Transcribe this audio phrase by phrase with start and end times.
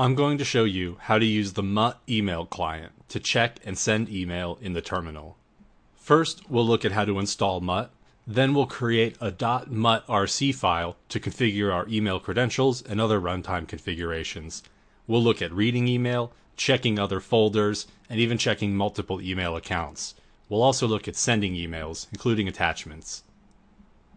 [0.00, 3.76] I'm going to show you how to use the Mutt email client to check and
[3.76, 5.36] send email in the terminal.
[5.94, 7.90] First, we'll look at how to install Mutt,
[8.26, 14.62] then we'll create a .muttrc file to configure our email credentials and other runtime configurations.
[15.06, 20.14] We'll look at reading email, checking other folders, and even checking multiple email accounts.
[20.48, 23.22] We'll also look at sending emails, including attachments.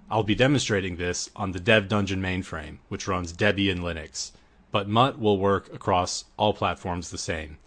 [0.09, 4.31] I'll be demonstrating this on the Dev Dungeon mainframe, which runs Debian Linux
[4.73, 7.57] but Mutt will work across all platforms the same.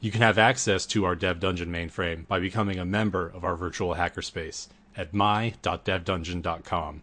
[0.00, 3.54] You can have access to our Dev Dungeon mainframe by becoming a member of our
[3.54, 4.66] virtual hackerspace
[4.96, 7.02] at my.devdungeon.com.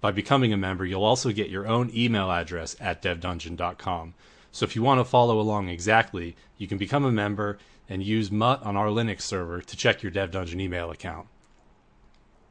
[0.00, 4.14] By becoming a member, you'll also get your own email address at devdungeon.com.
[4.50, 7.58] So if you want to follow along exactly, you can become a member
[7.88, 11.28] and use Mutt on our Linux server to check your Dev Dungeon email account.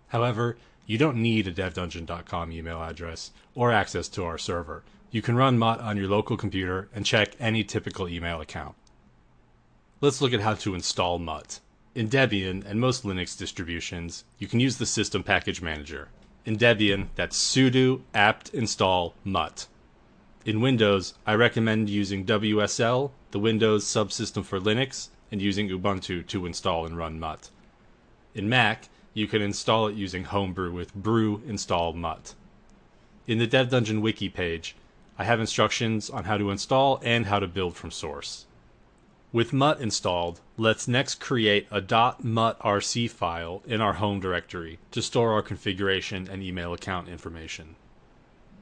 [0.08, 4.84] However, you don't need a devdungeon.com email address or access to our server.
[5.10, 8.76] You can run Mutt on your local computer and check any typical email account.
[10.02, 11.62] Let's look at how to install Mutt.
[11.96, 16.10] In Debian and most Linux distributions, you can use the System Package Manager.
[16.46, 19.68] In Debian, that's sudo apt install mutt.
[20.46, 26.46] In Windows, I recommend using WSL, the Windows subsystem for Linux, and using Ubuntu to
[26.46, 27.50] install and run Mutt.
[28.36, 32.36] In Mac, you can install it using Homebrew with brew install mutt.
[33.26, 34.76] In the Dev Dungeon wiki page,
[35.20, 38.46] I have instructions on how to install and how to build from source.
[39.34, 45.34] With Mutt installed, let's next create a .muttrc file in our home directory to store
[45.34, 47.76] our configuration and email account information.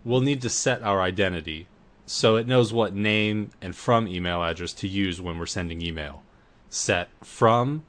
[0.03, 1.67] We'll need to set our identity
[2.06, 6.23] so it knows what name and from email address to use when we're sending email.
[6.69, 7.84] Set from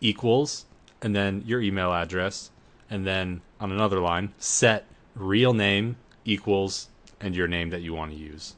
[0.00, 0.66] equals
[1.00, 2.50] and then your email address
[2.88, 6.88] and then on another line set real name equals
[7.22, 8.54] and your name that you want to use.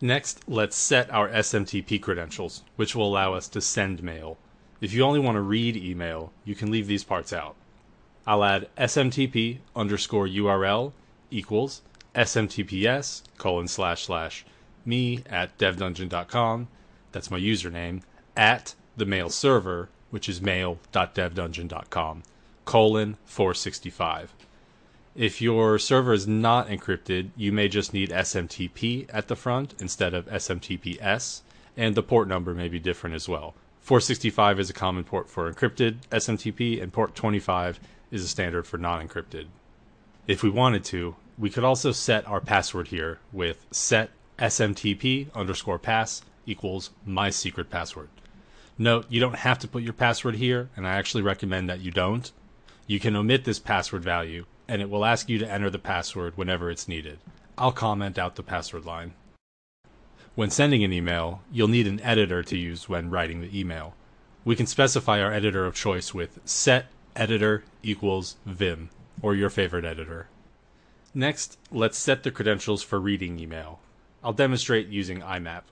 [0.00, 4.36] Next, let's set our SMTP credentials, which will allow us to send mail.
[4.80, 7.54] If you only want to read email, you can leave these parts out.
[8.26, 10.92] I'll add SMTP underscore URL
[11.30, 11.82] equals
[12.14, 14.44] SMTPS colon slash slash
[14.84, 16.68] me at devdungeon.com,
[17.12, 18.02] that's my username,
[18.36, 22.22] at the mail server, which is mail.devdungeon.com,
[22.64, 24.34] colon 465.
[25.14, 30.14] If your server is not encrypted, you may just need SMTP at the front instead
[30.14, 31.42] of SMTPS,
[31.76, 33.52] and the port number may be different as well.
[33.82, 37.78] 465 is a common port for encrypted SMTP, and port 25
[38.10, 39.48] is a standard for non encrypted.
[40.26, 45.78] If we wanted to, we could also set our password here with set SMTP underscore
[45.78, 48.08] pass equals my secret password.
[48.78, 51.90] Note, you don't have to put your password here, and I actually recommend that you
[51.90, 52.32] don't.
[52.86, 56.36] You can omit this password value and it will ask you to enter the password
[56.36, 57.18] whenever it's needed.
[57.58, 59.14] I'll comment out the password line.
[60.34, 63.94] When sending an email, you'll need an editor to use when writing the email.
[64.44, 68.90] We can specify our editor of choice with set editor equals vim,
[69.20, 70.28] or your favorite editor.
[71.14, 73.80] Next, let's set the credentials for reading email.
[74.24, 75.62] I'll demonstrate using IMAP.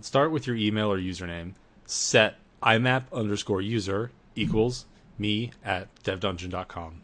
[0.00, 1.52] Start with your email or username.
[1.84, 4.86] Set IMAP underscore user equals
[5.18, 7.02] me at devdungeon.com.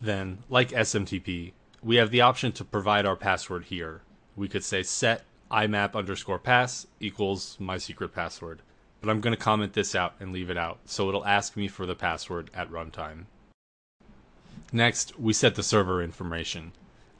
[0.00, 4.02] Then, like SMTP, we have the option to provide our password here.
[4.36, 8.60] We could say set imap underscore pass equals my secret password.
[9.00, 11.68] But I'm going to comment this out and leave it out, so it'll ask me
[11.68, 13.24] for the password at runtime.
[14.72, 16.72] Next, we set the server information.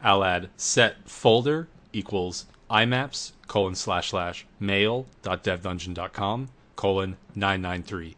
[0.03, 8.17] I'll add set folder equals imaps colon slash slash mail.devdungeon.com colon 993.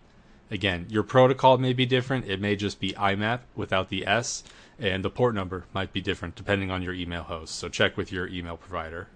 [0.50, 2.28] Again, your protocol may be different.
[2.28, 4.42] It may just be IMAP without the S,
[4.78, 7.54] and the port number might be different depending on your email host.
[7.54, 9.08] So check with your email provider.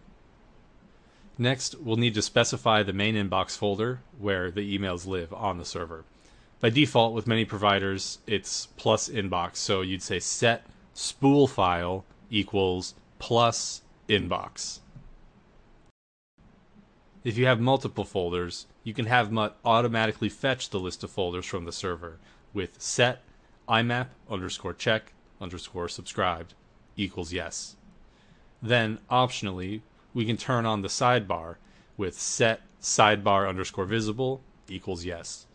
[1.37, 5.65] Next, we'll need to specify the main inbox folder where the emails live on the
[5.65, 6.05] server.
[6.61, 9.57] By default, with many providers, it's plus inbox.
[9.57, 14.79] So you'd say set spool file equals plus inbox.
[17.25, 21.47] If you have multiple folders, you can have Mutt automatically fetch the list of folders
[21.47, 22.19] from the server
[22.53, 23.23] with set
[23.69, 26.55] imap underscore check underscore subscribed
[26.97, 27.77] equals yes.
[28.63, 29.81] Then, optionally,
[30.15, 31.57] we can turn on the sidebar
[31.97, 35.47] with set sidebar underscore visible equals yes.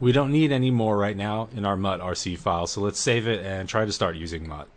[0.00, 3.26] We don't need any more right now in our Mutt RC file, so let's save
[3.26, 4.68] it and try to start using Mutt.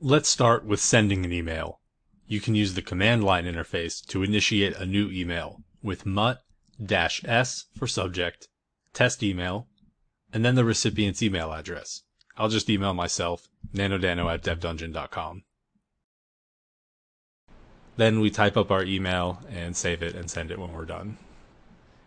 [0.00, 1.80] Let's start with sending an email
[2.30, 6.06] you can use the command line interface to initiate a new email with
[6.80, 8.48] mutt-s for subject,
[8.92, 9.68] test email,
[10.32, 12.02] and then the recipient's email address.
[12.36, 15.44] I'll just email myself, nanodano at devdungeon.com.
[17.96, 21.18] Then we type up our email and save it and send it when we're done.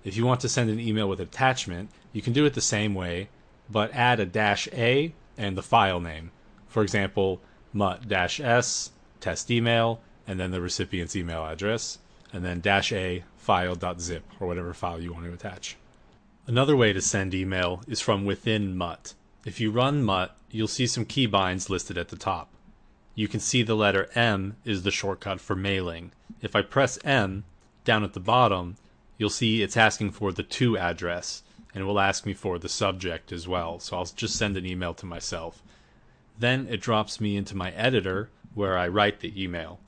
[0.03, 2.95] If you want to send an email with attachment, you can do it the same
[2.95, 3.29] way,
[3.69, 6.31] but add a dash A and the file name.
[6.67, 7.41] For example,
[7.71, 11.99] mutt-s, test email, and then the recipient's email address,
[12.33, 15.77] and then dash A file.zip or whatever file you want to attach.
[16.47, 19.13] Another way to send email is from within Mutt.
[19.45, 22.49] If you run Mutt, you'll see some keybinds listed at the top.
[23.15, 26.11] You can see the letter M is the shortcut for mailing.
[26.41, 27.45] If I press M,
[27.85, 28.77] down at the bottom,
[29.17, 31.43] you'll see it's asking for the to address,
[31.73, 33.79] and it will ask me for the subject as well.
[33.79, 35.61] So I'll just send an email to myself.
[36.37, 39.79] Then it drops me into my editor where I write the email.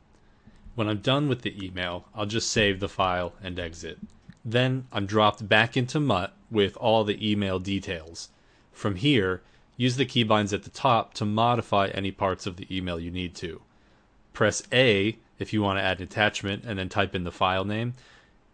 [0.75, 3.97] When I'm done with the email, I'll just save the file and exit.
[4.43, 8.29] Then I'm dropped back into Mutt with all the email details.
[8.73, 9.41] From here,
[9.77, 13.35] use the keybinds at the top to modify any parts of the email you need
[13.35, 13.61] to.
[14.33, 17.63] Press A if you want to add an attachment and then type in the file
[17.63, 17.93] name.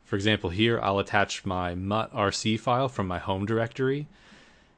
[0.06, 4.08] For example, here I'll attach my mutt.rc file from my home directory,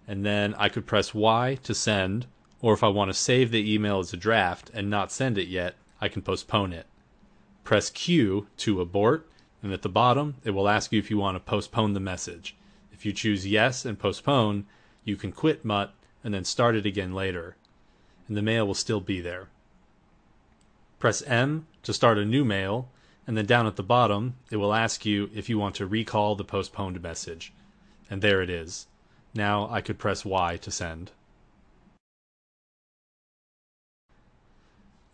[0.08, 2.26] and then I could press Y to send,
[2.62, 5.50] or if I want to save the email as a draft and not send it
[5.50, 6.86] yet, I can postpone it.
[7.64, 9.30] Press Q to abort,
[9.62, 12.56] and at the bottom it will ask you if you want to postpone the message.
[12.92, 14.66] If you choose yes and postpone,
[15.04, 15.94] you can quit Mutt
[16.24, 17.56] and then start it again later,
[18.28, 19.48] and the mail will still be there.
[21.00, 22.90] Press M to start a new mail,
[23.28, 26.36] and then down at the bottom it will ask you if you want to recall
[26.36, 27.54] the postponed message.
[28.10, 28.88] And there it is.
[29.34, 31.12] Now I could press Y to send.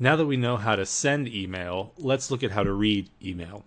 [0.01, 3.65] Now that we know how to send email, let's look at how to read email.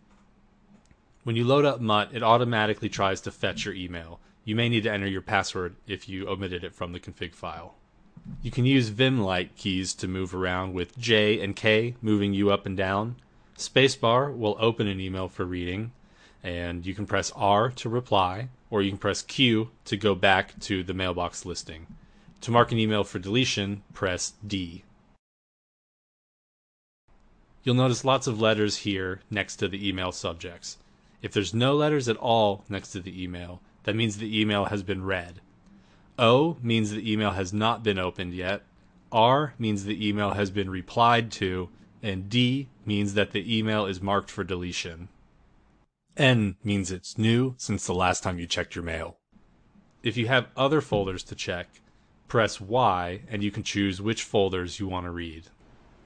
[1.25, 4.19] When you load up Mutt, it automatically tries to fetch your email.
[4.43, 7.75] You may need to enter your password if you omitted it from the config file.
[8.41, 12.65] You can use Vim-like keys to move around with J and K moving you up
[12.65, 13.17] and down.
[13.59, 15.93] Spacebar will open an email for reading,
[16.43, 20.59] and you can press R to reply, or you can press Q to go back
[20.61, 21.87] to the mailbox listing.
[22.41, 24.83] To mark an email for deletion, press D.
[27.65, 30.79] You'll notice lots of letters here next to the email subjects.
[31.23, 34.83] If there's no letters at all next to the email, that means the email has
[34.83, 35.41] been read.
[36.19, 38.63] O means the email has not been opened yet.
[39.13, 41.69] R means the email has been replied to.
[42.03, 45.09] And D means that the email is marked for deletion.
[46.17, 49.19] N means it's new since the last time you checked your mail.
[50.03, 51.69] If you have other folders to check,
[52.27, 55.45] press Y and you can choose which folders you want to read.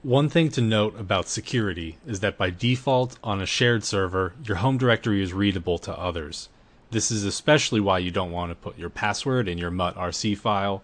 [0.07, 4.55] One thing to note about security is that by default on a shared server, your
[4.55, 6.47] home directory is readable to others.
[6.91, 10.81] This is especially why you don't want to put your password in your mutt.rc file.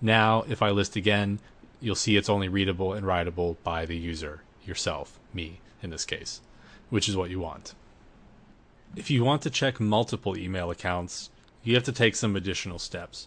[0.00, 1.38] Now, if I list again,
[1.80, 6.40] you'll see it's only readable and writable by the user, yourself, me in this case,
[6.90, 7.74] which is what you want.
[8.94, 11.30] If you want to check multiple email accounts,
[11.62, 13.26] you have to take some additional steps.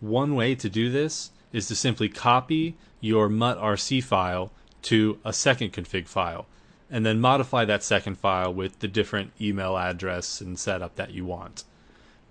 [0.00, 5.72] One way to do this is to simply copy your mutt.rc file to a second
[5.72, 6.46] config file
[6.90, 11.24] and then modify that second file with the different email address and setup that you
[11.24, 11.64] want.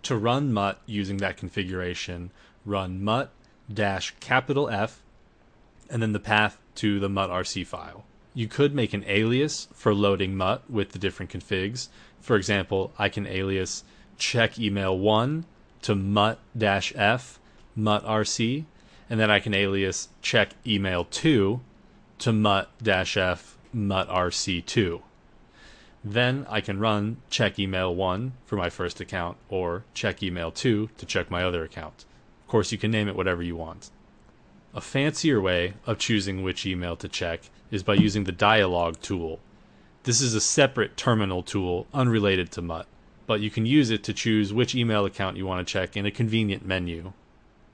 [0.04, 2.32] To run mutt using that configuration,
[2.64, 3.32] run mutt
[3.74, 5.02] dash capital F
[5.90, 8.06] and then the path to the mutt.rc file.
[8.38, 11.88] You could make an alias for loading mutt with the different configs.
[12.22, 13.84] For example, I can alias
[14.20, 15.44] check email 1
[15.82, 17.40] to mutt-f
[17.76, 18.66] mutt.rc,
[19.10, 21.62] and then I can alias check email 2
[22.20, 25.02] to mutt-f mutt.rc2.
[26.04, 30.92] Then I can run check email 1 for my first account or check email 2
[30.96, 32.06] to check my other account.
[32.44, 33.90] Of course, you can name it whatever you want.
[34.74, 39.40] A fancier way of choosing which email to check is by using the dialog tool.
[40.04, 42.88] This is a separate terminal tool unrelated to Mutt,
[43.26, 46.06] but you can use it to choose which email account you want to check in
[46.06, 47.14] a convenient menu.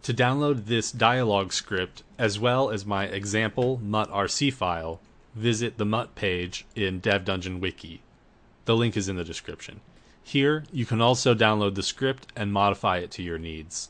[0.04, 5.00] To download this dialog script, as well as my example mutt.rc file,
[5.34, 8.02] visit the Mutt page in Dev Dungeon Wiki.
[8.66, 9.82] The link is in the description.
[10.24, 13.90] Here, you can also download the script and modify it to your needs.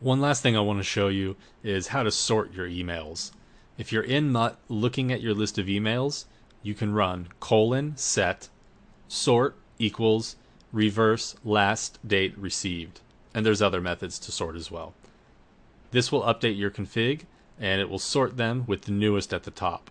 [0.00, 3.32] One last thing I want to show you is how to sort your emails.
[3.76, 6.24] If you're in Mutt looking at your list of emails,
[6.62, 8.48] you can run colon set
[9.08, 10.36] sort equals
[10.72, 13.00] reverse last date received.
[13.34, 14.94] And there's other methods to sort as well.
[15.90, 17.26] This will update your config
[17.58, 19.90] and it will sort them with the newest at the top.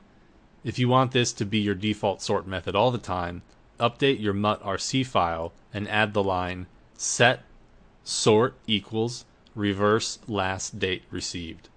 [0.63, 3.43] If you want this to be your default sort method all the time,
[3.79, 6.65] update your mutt rc file and add the line
[6.97, 7.43] set
[8.03, 9.25] sort equals
[9.59, 11.69] reverse last date received.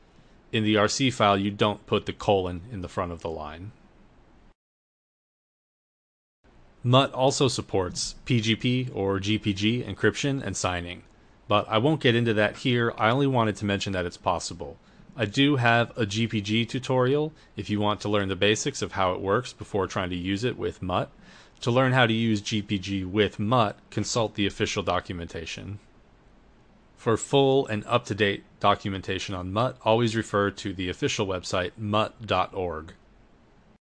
[0.52, 3.72] In the RC file, you don't put the colon in the front of the line.
[6.84, 11.02] Mutt also supports PGP or GPG encryption and signing,
[11.48, 12.92] but I won't get into that here.
[12.98, 14.78] I only wanted to mention that it's possible.
[15.16, 19.12] I do have a GPG tutorial if you want to learn the basics of how
[19.12, 21.10] it works before trying to use it with Mutt.
[21.60, 25.78] To learn how to use GPG with Mutt, consult the official documentation.
[27.02, 31.72] For full and up to date documentation on Mutt, always refer to the official website
[31.76, 32.92] mutt.org.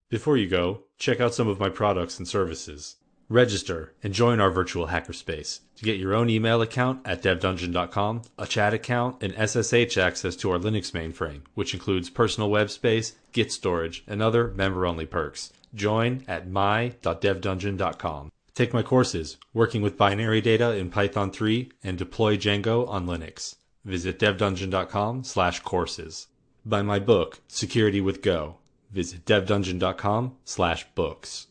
[0.10, 2.98] Before you go, check out some of my products and services.
[3.29, 8.45] Register and join our virtual hackerspace to get your own email account at devdungeon.com, a
[8.45, 13.50] chat account, and SSH access to our Linux mainframe, which includes personal web space, Git
[13.50, 15.53] storage, and other member only perks.
[15.74, 18.31] Join at my.devdungeon.com.
[18.55, 23.55] Take my courses, Working with Binary Data in Python 3 and Deploy Django on Linux.
[23.83, 26.27] Visit devdungeon.com slash courses.
[26.65, 28.57] Buy my book, Security with Go.
[28.91, 31.47] Visit devdungeon.com slash books.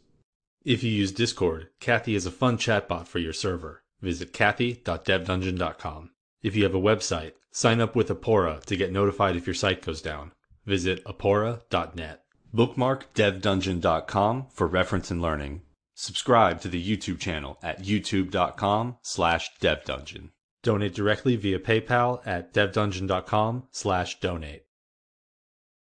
[0.65, 3.83] If you use Discord, Cathy is a fun chatbot for your server.
[4.01, 6.11] Visit cathy.devdungeon.com.
[6.43, 9.83] If you have a website, sign up with Apora to get notified if your site
[9.83, 10.33] goes down.
[10.65, 12.25] Visit apora.net.
[12.53, 15.63] Bookmark devdungeon.com for reference and learning.
[15.95, 20.31] Subscribe to the YouTube channel at youtube.com slash devdungeon.
[20.63, 24.65] Donate directly via PayPal at devdungeon.com slash donate.